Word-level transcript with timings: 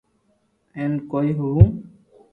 ھون 0.75 0.91
ڪوئي 1.11 1.29
ھووُ 1.39 1.59